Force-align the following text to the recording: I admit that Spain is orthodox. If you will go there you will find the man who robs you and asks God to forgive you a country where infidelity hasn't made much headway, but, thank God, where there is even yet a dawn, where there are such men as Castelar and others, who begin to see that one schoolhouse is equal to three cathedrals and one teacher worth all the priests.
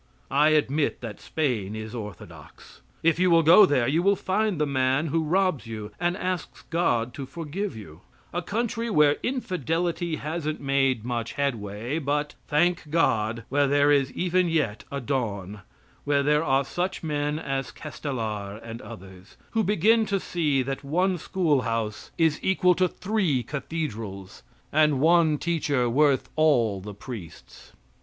I 0.31 0.49
admit 0.49 1.01
that 1.01 1.21
Spain 1.21 1.75
is 1.75 1.93
orthodox. 1.93 2.81
If 3.03 3.19
you 3.19 3.29
will 3.29 3.43
go 3.43 3.67
there 3.67 3.87
you 3.87 4.01
will 4.01 4.15
find 4.15 4.59
the 4.59 4.65
man 4.65 5.09
who 5.09 5.23
robs 5.23 5.67
you 5.67 5.91
and 5.99 6.17
asks 6.17 6.63
God 6.71 7.13
to 7.13 7.27
forgive 7.27 7.77
you 7.77 8.01
a 8.33 8.41
country 8.41 8.89
where 8.89 9.17
infidelity 9.21 10.15
hasn't 10.15 10.59
made 10.59 11.05
much 11.05 11.33
headway, 11.33 11.99
but, 11.99 12.33
thank 12.47 12.89
God, 12.89 13.43
where 13.49 13.67
there 13.67 13.91
is 13.91 14.11
even 14.13 14.49
yet 14.49 14.85
a 14.91 14.99
dawn, 14.99 15.61
where 16.03 16.23
there 16.23 16.43
are 16.43 16.65
such 16.65 17.03
men 17.03 17.37
as 17.37 17.69
Castelar 17.69 18.55
and 18.63 18.81
others, 18.81 19.37
who 19.51 19.63
begin 19.63 20.07
to 20.07 20.19
see 20.19 20.63
that 20.63 20.83
one 20.83 21.19
schoolhouse 21.19 22.09
is 22.17 22.39
equal 22.41 22.73
to 22.73 22.87
three 22.87 23.43
cathedrals 23.43 24.41
and 24.71 24.99
one 24.99 25.37
teacher 25.37 25.87
worth 25.87 26.27
all 26.35 26.81
the 26.81 26.95
priests. 26.95 27.73